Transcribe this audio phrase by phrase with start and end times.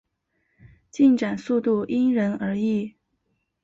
[0.89, 2.95] 进展速度因人而异。